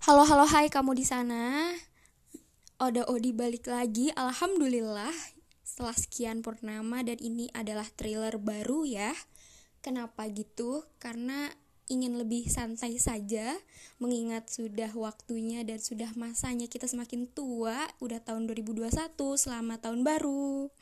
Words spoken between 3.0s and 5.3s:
Odi balik lagi. Alhamdulillah